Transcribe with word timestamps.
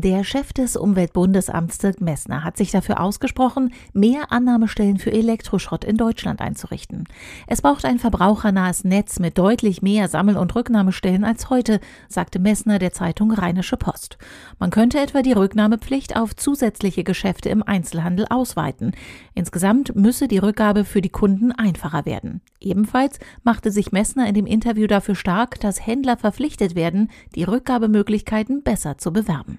Der 0.00 0.22
Chef 0.22 0.52
des 0.52 0.76
Umweltbundesamts 0.76 1.78
Dirk 1.78 2.00
Messner 2.00 2.44
hat 2.44 2.56
sich 2.56 2.70
dafür 2.70 3.00
ausgesprochen, 3.00 3.72
mehr 3.92 4.30
Annahmestellen 4.30 4.98
für 4.98 5.10
Elektroschrott 5.10 5.82
in 5.82 5.96
Deutschland 5.96 6.40
einzurichten. 6.40 7.08
Es 7.48 7.62
braucht 7.62 7.84
ein 7.84 7.98
verbrauchernahes 7.98 8.84
Netz 8.84 9.18
mit 9.18 9.36
deutlich 9.38 9.82
mehr 9.82 10.06
Sammel- 10.06 10.36
und 10.36 10.54
Rücknahmestellen 10.54 11.24
als 11.24 11.50
heute, 11.50 11.80
sagte 12.08 12.38
Messner 12.38 12.78
der 12.78 12.92
Zeitung 12.92 13.32
Rheinische 13.32 13.76
Post. 13.76 14.18
Man 14.60 14.70
könnte 14.70 15.00
etwa 15.00 15.22
die 15.22 15.32
Rücknahmepflicht 15.32 16.16
auf 16.16 16.36
zusätzliche 16.36 17.02
Geschäfte 17.02 17.48
im 17.48 17.64
Einzelhandel 17.64 18.26
ausweiten. 18.30 18.92
Insgesamt 19.34 19.96
müsse 19.96 20.28
die 20.28 20.38
Rückgabe 20.38 20.84
für 20.84 21.00
die 21.00 21.08
Kunden 21.08 21.50
einfacher 21.50 22.06
werden. 22.06 22.40
Ebenfalls 22.60 23.18
machte 23.42 23.72
sich 23.72 23.90
Messner 23.90 24.28
in 24.28 24.34
dem 24.34 24.46
Interview 24.46 24.86
dafür 24.86 25.16
stark, 25.16 25.58
dass 25.58 25.84
Händler 25.84 26.16
verpflichtet 26.16 26.76
werden, 26.76 27.10
die 27.34 27.42
Rückgabemöglichkeiten 27.42 28.62
besser 28.62 28.96
zu 28.96 29.12
bewerben. 29.12 29.58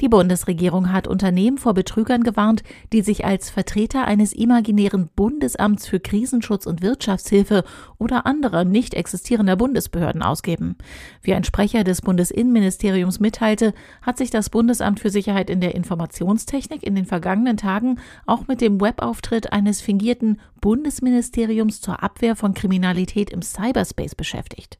Die 0.00 0.08
Bundesregierung 0.08 0.92
hat 0.92 1.08
Unternehmen 1.08 1.56
vor 1.56 1.72
Betrügern 1.72 2.22
gewarnt, 2.22 2.62
die 2.92 3.00
sich 3.00 3.24
als 3.24 3.48
Vertreter 3.48 4.04
eines 4.06 4.34
imaginären 4.34 5.08
Bundesamts 5.14 5.86
für 5.86 6.00
Krisenschutz 6.00 6.66
und 6.66 6.82
Wirtschaftshilfe 6.82 7.64
oder 7.96 8.26
anderer 8.26 8.64
nicht 8.64 8.92
existierender 8.92 9.56
Bundesbehörden 9.56 10.22
ausgeben. 10.22 10.76
Wie 11.22 11.32
ein 11.32 11.44
Sprecher 11.44 11.82
des 11.82 12.02
Bundesinnenministeriums 12.02 13.20
mitteilte, 13.20 13.72
hat 14.02 14.18
sich 14.18 14.30
das 14.30 14.50
Bundesamt 14.50 15.00
für 15.00 15.10
Sicherheit 15.10 15.48
in 15.48 15.62
der 15.62 15.74
Informationstechnik 15.74 16.82
in 16.82 16.94
den 16.94 17.06
vergangenen 17.06 17.56
Tagen 17.56 17.98
auch 18.26 18.46
mit 18.48 18.60
dem 18.60 18.80
Webauftritt 18.80 19.52
eines 19.52 19.80
fingierten 19.80 20.40
Bundesministeriums 20.60 21.80
zur 21.80 22.02
Abwehr 22.02 22.36
von 22.36 22.54
Kriminalität 22.54 23.30
im 23.30 23.42
Cyberspace 23.42 24.14
beschäftigt. 24.14 24.78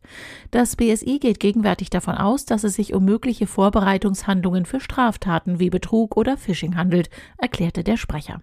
Das 0.51 0.77
BSI 0.77 1.19
geht 1.19 1.41
gegenwärtig 1.41 1.91
davon 1.91 2.15
aus, 2.15 2.45
dass 2.45 2.65
es 2.65 2.75
sich 2.75 2.95
um 2.95 3.05
mögliche 3.05 3.47
Vorbereitungshandlungen 3.47 4.67
für 4.67 4.81
Straftaten 4.81 5.59
wie 5.59 5.70
Betrug 5.70 6.17
oder 6.17 6.37
Phishing 6.37 6.77
handelt, 6.77 7.11
erklärte 7.39 7.84
der 7.84 7.97
Sprecher. 7.97 8.42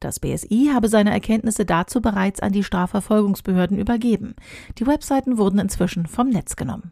Das 0.00 0.18
BSI 0.18 0.70
habe 0.74 0.88
seine 0.88 1.12
Erkenntnisse 1.12 1.64
dazu 1.64 2.00
bereits 2.02 2.40
an 2.40 2.52
die 2.52 2.64
Strafverfolgungsbehörden 2.64 3.78
übergeben. 3.78 4.34
Die 4.78 4.86
Webseiten 4.86 5.38
wurden 5.38 5.60
inzwischen 5.60 6.06
vom 6.06 6.28
Netz 6.28 6.56
genommen. 6.56 6.90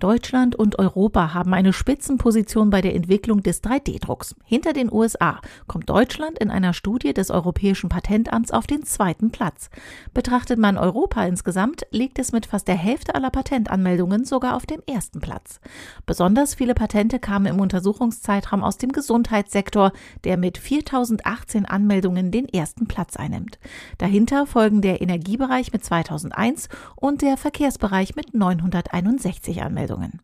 Deutschland 0.00 0.56
und 0.56 0.78
Europa 0.78 1.34
haben 1.34 1.54
eine 1.54 1.72
Spitzenposition 1.72 2.70
bei 2.70 2.80
der 2.80 2.94
Entwicklung 2.94 3.42
des 3.42 3.62
3D-Drucks. 3.62 4.34
Hinter 4.44 4.72
den 4.72 4.92
USA 4.92 5.40
kommt 5.66 5.88
Deutschland 5.88 6.38
in 6.38 6.50
einer 6.50 6.72
Studie 6.72 7.14
des 7.14 7.30
Europäischen 7.30 7.88
Patentamts 7.88 8.50
auf 8.50 8.66
den 8.66 8.82
zweiten 8.82 9.30
Platz. 9.30 9.70
Betrachtet 10.12 10.58
man 10.58 10.78
Europa 10.78 11.24
insgesamt, 11.24 11.86
liegt 11.90 12.18
es 12.18 12.32
mit 12.32 12.46
fast 12.46 12.66
der 12.66 12.74
Hälfte 12.74 13.14
aller 13.14 13.30
Patentanmeldungen 13.30 14.24
sogar 14.24 14.56
auf 14.56 14.66
dem 14.66 14.82
ersten 14.86 15.20
Platz. 15.20 15.60
Besonders 16.06 16.54
viele 16.54 16.74
Patente 16.74 17.18
kamen 17.18 17.46
im 17.46 17.60
Untersuchungszeitraum 17.60 18.64
aus 18.64 18.78
dem 18.78 18.92
Gesundheitssektor, 18.92 19.92
der 20.24 20.36
mit 20.36 20.58
4018 20.58 21.66
Anmeldungen 21.66 22.30
den 22.30 22.48
ersten 22.48 22.86
Platz 22.86 23.16
einnimmt. 23.16 23.58
Dahinter 23.98 24.46
folgen 24.46 24.82
der 24.82 25.00
Energiebereich 25.00 25.72
mit 25.72 25.84
2001 25.84 26.68
und 26.96 27.22
der 27.22 27.36
Verkehrsbereich 27.36 28.16
mit 28.16 28.34
961 28.34 29.62
Anmeldungen. 29.62 29.83
Meldungen. 29.84 30.20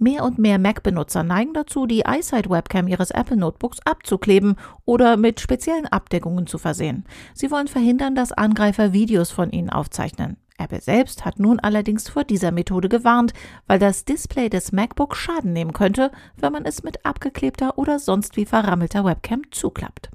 Mehr 0.00 0.22
und 0.22 0.38
mehr 0.38 0.60
Mac-Benutzer 0.60 1.24
neigen 1.24 1.54
dazu, 1.54 1.86
die 1.86 2.04
iSight-Webcam 2.06 2.86
ihres 2.86 3.10
Apple-Notebooks 3.10 3.78
abzukleben 3.84 4.54
oder 4.84 5.16
mit 5.16 5.40
speziellen 5.40 5.86
Abdeckungen 5.86 6.46
zu 6.46 6.58
versehen. 6.58 7.04
Sie 7.34 7.50
wollen 7.50 7.66
verhindern, 7.66 8.14
dass 8.14 8.30
Angreifer 8.30 8.92
Videos 8.92 9.32
von 9.32 9.50
ihnen 9.50 9.70
aufzeichnen. 9.70 10.36
Apple 10.56 10.80
selbst 10.80 11.24
hat 11.24 11.40
nun 11.40 11.58
allerdings 11.58 12.08
vor 12.08 12.22
dieser 12.22 12.52
Methode 12.52 12.88
gewarnt, 12.88 13.32
weil 13.66 13.80
das 13.80 14.04
Display 14.04 14.48
des 14.48 14.70
MacBook 14.70 15.16
Schaden 15.16 15.52
nehmen 15.52 15.72
könnte, 15.72 16.12
wenn 16.36 16.52
man 16.52 16.64
es 16.64 16.84
mit 16.84 17.04
abgeklebter 17.04 17.76
oder 17.76 17.98
sonst 17.98 18.36
wie 18.36 18.46
verrammelter 18.46 19.04
Webcam 19.04 19.42
zuklappt. 19.50 20.10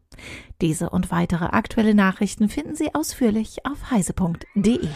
Diese 0.61 0.89
und 0.89 1.11
weitere 1.11 1.45
aktuelle 1.45 1.95
Nachrichten 1.95 2.47
finden 2.47 2.75
Sie 2.75 2.93
ausführlich 2.95 3.65
auf 3.65 3.91
heise.de. 3.91 4.87